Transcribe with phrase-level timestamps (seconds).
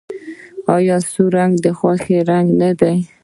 [0.75, 2.91] آیا سور رنګ د خوښۍ نښه نه ده؟